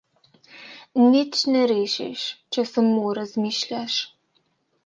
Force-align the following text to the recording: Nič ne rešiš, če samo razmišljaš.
Nič 1.15 1.43
ne 1.55 1.61
rešiš, 1.73 2.25
če 2.57 2.65
samo 2.71 3.15
razmišljaš. 3.21 4.03